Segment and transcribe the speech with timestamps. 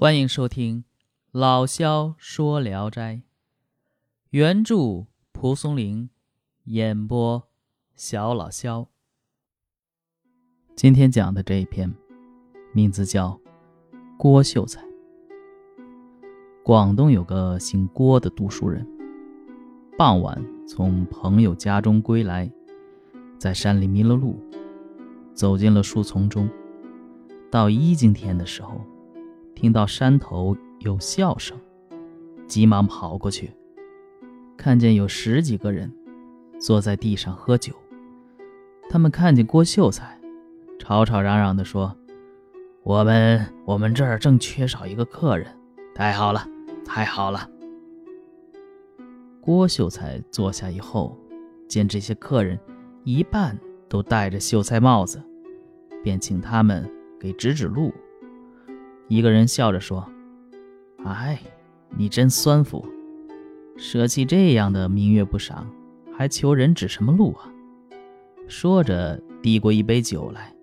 [0.00, 0.82] 欢迎收听
[1.32, 3.16] 《老萧说聊斋》，
[4.30, 6.08] 原著蒲松龄，
[6.66, 7.42] 演播
[7.96, 8.86] 小老萧。
[10.76, 11.92] 今天讲的这一篇，
[12.72, 13.30] 名字叫
[14.16, 14.80] 《郭秀才》。
[16.62, 18.86] 广东有个姓郭的读书人，
[19.96, 22.48] 傍晚从朋友家中归来，
[23.36, 24.38] 在山里迷了路，
[25.34, 26.48] 走进了树丛中。
[27.50, 28.80] 到一更天的时候。
[29.60, 31.58] 听到山头有笑声，
[32.46, 33.50] 急忙跑过去，
[34.56, 35.92] 看见有十几个人
[36.60, 37.72] 坐在地上喝酒。
[38.88, 40.16] 他们看见郭秀才，
[40.78, 41.92] 吵吵嚷嚷地说
[42.84, 45.52] ：“我们我们这儿正缺少一个客人，
[45.92, 46.46] 太好了，
[46.84, 47.50] 太好了。”
[49.42, 51.18] 郭秀才坐下以后，
[51.66, 52.56] 见这些客人
[53.02, 55.20] 一半都戴着秀才帽子，
[56.00, 56.88] 便请他们
[57.18, 57.92] 给指指路。
[59.08, 60.06] 一个人笑着说
[61.04, 61.40] ：“哎，
[61.96, 62.84] 你真酸腐，
[63.76, 65.66] 舍弃这样的明月不赏，
[66.14, 67.50] 还求人指什么路啊？”
[68.46, 70.54] 说着，递过一杯酒来。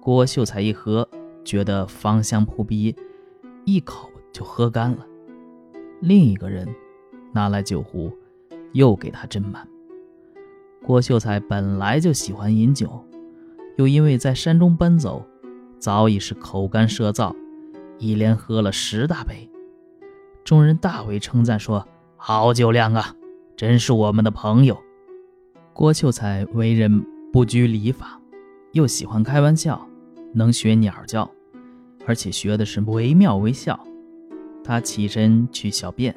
[0.00, 1.06] 郭秀才一喝，
[1.44, 2.96] 觉得芳香扑鼻，
[3.66, 5.06] 一口就喝干了。
[6.00, 6.66] 另一个人
[7.32, 8.10] 拿来酒壶，
[8.72, 9.68] 又给他斟满。
[10.86, 13.04] 郭秀才本来就喜欢饮酒，
[13.76, 15.22] 又因为在山中奔走，
[15.78, 17.34] 早已是口干舌燥。
[17.98, 19.50] 一连喝了十大杯，
[20.44, 23.14] 众人大为称赞，说：“好酒量啊，
[23.56, 24.78] 真是我们的朋友。”
[25.74, 28.20] 郭秀才为人不拘礼法，
[28.72, 29.86] 又喜欢开玩笑，
[30.32, 31.30] 能学鸟叫，
[32.06, 33.78] 而且学的是惟妙惟肖。
[34.64, 36.14] 他起身去小便，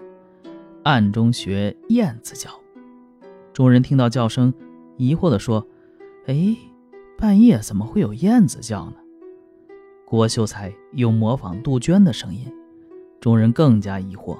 [0.83, 2.49] 暗中学燕子叫。
[3.53, 4.53] 众人听到叫声，
[4.97, 5.67] 疑惑地说
[6.27, 6.55] ：“哎，
[7.17, 8.95] 半夜怎么会有燕子叫呢？”
[10.11, 12.53] 郭秀才又模仿杜鹃的声音，
[13.21, 14.37] 众人更加疑惑。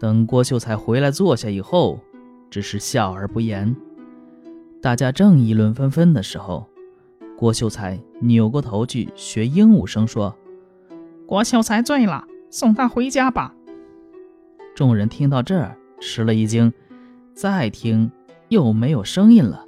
[0.00, 2.00] 等郭秀才回来坐下以后，
[2.48, 3.76] 只是笑而不言。
[4.80, 6.66] 大家正议论纷纷的时候，
[7.36, 10.34] 郭秀才扭过头去学鹦鹉声说
[11.28, 13.54] ：“郭秀才醉了，送他回家吧。”
[14.74, 16.72] 众人听到这儿吃了一惊，
[17.34, 18.10] 再听
[18.48, 19.66] 又没有声音了。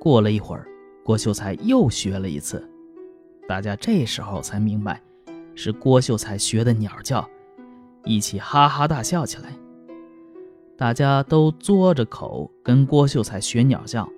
[0.00, 0.66] 过了一会儿，
[1.04, 2.66] 郭秀才又学了一次。
[3.48, 5.02] 大家这时候才明白，
[5.54, 7.28] 是郭秀才学的鸟叫，
[8.04, 9.52] 一起哈哈大笑起来。
[10.76, 14.08] 大家都嘬着口跟郭秀才学鸟叫，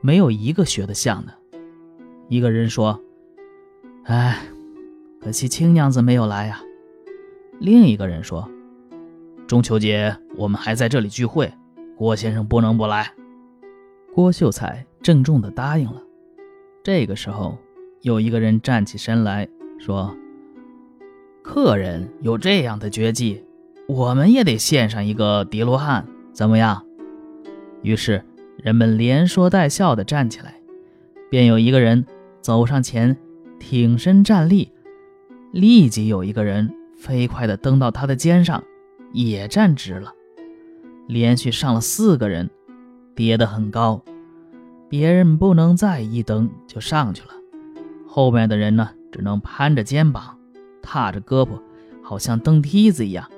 [0.00, 1.32] 没有一个学得像的。
[2.28, 3.00] 一个人说
[4.04, 4.40] ：“哎，
[5.20, 6.62] 可惜青娘子没有来呀。”
[7.58, 8.48] 另一个人说
[9.48, 11.52] ：“中秋节我们还在这里聚会，
[11.96, 13.12] 郭先生不能不来。”
[14.14, 16.00] 郭秀才郑重地答应了。
[16.84, 17.58] 这个时候。
[18.02, 19.46] 有一个人站起身来
[19.78, 20.16] 说
[21.44, 23.44] ：“客人有这样的绝技，
[23.86, 26.82] 我们也得献上一个叠罗汉，怎么样？”
[27.82, 28.24] 于是
[28.56, 30.54] 人们连说带笑的站起来，
[31.28, 32.06] 便有一个人
[32.40, 33.14] 走上前，
[33.58, 34.72] 挺身站立，
[35.52, 38.64] 立即有一个人飞快地登到他的肩上，
[39.12, 40.14] 也站直了。
[41.06, 42.48] 连续上了四个人，
[43.14, 44.02] 叠得很高，
[44.88, 47.34] 别人不能再一蹬就上去了。
[48.12, 50.36] 后面的人呢，只能攀着肩膀，
[50.82, 51.62] 踏着胳膊，
[52.02, 53.30] 好像登梯子一样。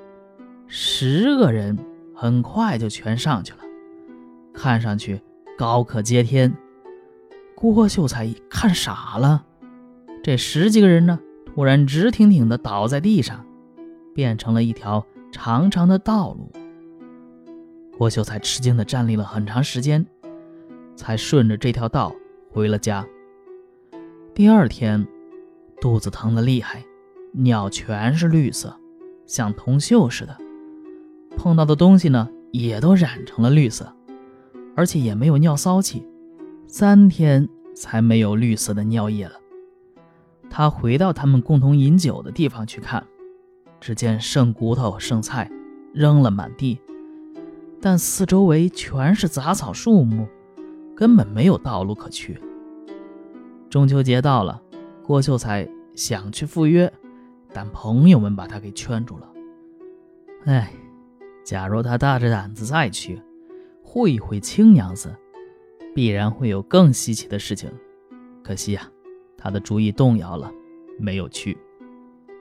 [0.65, 1.77] 十个人
[2.15, 3.59] 很快就全上去了，
[4.51, 5.21] 看上去
[5.55, 6.51] 高可接天。
[7.53, 9.45] 郭秀才看傻了，
[10.23, 13.45] 这十几个人呢，突然直挺挺地倒在地上，
[14.15, 16.51] 变成了一条长长的道路。
[17.95, 20.03] 郭秀才吃惊地站立了很长时间，
[20.95, 22.11] 才顺着这条道
[22.49, 23.05] 回了家。
[24.35, 25.07] 第二天，
[25.79, 26.83] 肚子疼得厉害，
[27.33, 28.75] 尿全是绿色，
[29.27, 30.35] 像铜锈似的。
[31.37, 33.95] 碰到的东西呢，也都染成了绿色，
[34.75, 36.03] 而且也没有尿骚气。
[36.65, 39.33] 三天才没有绿色的尿液了。
[40.49, 43.05] 他回到他们共同饮酒的地方去看，
[43.79, 45.47] 只见剩骨头剩菜
[45.93, 46.79] 扔了满地，
[47.79, 50.27] 但四周围全是杂草树木，
[50.95, 52.41] 根本没有道路可去。
[53.73, 54.61] 中秋节到了，
[55.03, 56.93] 郭秀才想去赴约，
[57.51, 59.27] 但朋友们把他给劝住了。
[60.45, 60.71] 哎，
[61.43, 63.19] 假如他大着胆子再去，
[63.81, 65.11] 会一会青娘子，
[65.95, 67.67] 必然会有更稀奇的事情。
[68.43, 68.87] 可惜呀，
[69.35, 70.51] 他的主意动摇了，
[70.99, 71.57] 没有去。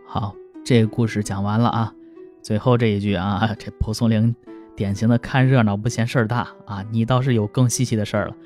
[0.06, 1.94] 好，这个故事讲完了啊。
[2.43, 4.37] 最后这一句啊， 这蒲松龄
[4.76, 6.85] 典型的看热闹不嫌事儿大啊。
[6.90, 8.37] 你倒是有更稀奇的事儿了，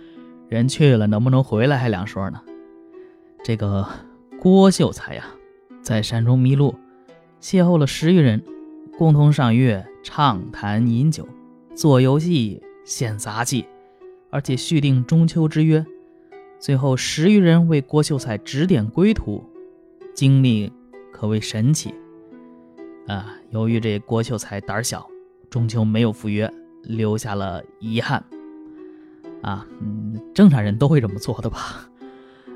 [0.48, 2.40] 人去了能不能回来还两说呢。
[3.46, 3.86] 这个
[4.40, 5.24] 郭秀才呀，
[5.80, 6.74] 在山中迷路，
[7.40, 8.42] 邂逅了十余人，
[8.98, 11.28] 共同赏月、畅谈、饮酒、
[11.72, 13.64] 做游戏、献杂技，
[14.30, 15.86] 而且续订中秋之约。
[16.58, 19.44] 最后，十余人为郭秀才指点归途，
[20.12, 20.72] 经历
[21.12, 21.94] 可谓神奇。
[23.06, 25.06] 啊，由于这郭秀才胆小，
[25.48, 26.52] 中秋没有赴约，
[26.82, 28.24] 留下了遗憾。
[29.42, 31.88] 啊，嗯，正常人都会这么做的吧？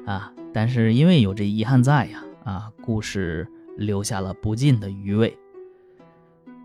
[0.05, 5.37] 啊，但是因为有这遗憾在呀，啊，故事留下了不尽的余味。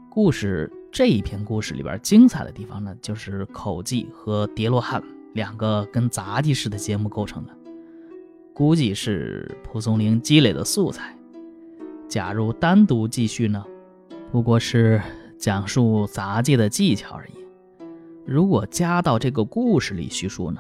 [0.10, 5.04] 故事这一篇故事里边精彩的地方呢，就是口技和叠罗汉
[5.34, 7.52] 两个跟杂技似的节目构成的，
[8.54, 11.16] 估计是蒲松龄积累的素材。
[12.08, 13.64] 假如单独继续呢？
[14.32, 15.02] 不过是
[15.38, 17.32] 讲述杂技的技巧而已。
[18.26, 20.60] 如果加到这个故事里叙述呢，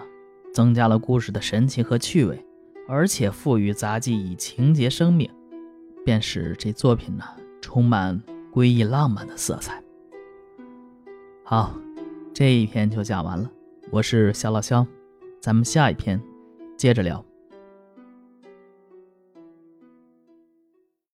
[0.54, 2.45] 增加了故事的神奇和趣味，
[2.88, 5.30] 而且赋予杂技以情节生命，
[6.04, 7.24] 便使这作品呢
[7.60, 8.22] 充满
[8.54, 9.82] 诡异浪漫的色彩。
[11.44, 11.76] 好，
[12.34, 13.52] 这一篇就讲完了。
[13.92, 14.86] 我是小老肖，
[15.42, 16.22] 咱们下一篇
[16.78, 17.24] 接着聊。